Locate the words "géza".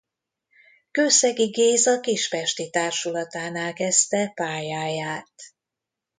1.45-1.99